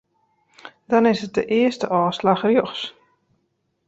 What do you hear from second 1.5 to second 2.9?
earste ôfslach rjochts.